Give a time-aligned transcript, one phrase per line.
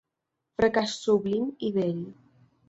[0.61, 2.01] Fracàs sublim i bell.